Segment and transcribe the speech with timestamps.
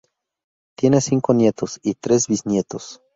[0.75, 3.03] Tiene cinco nietos y tres bisnietos.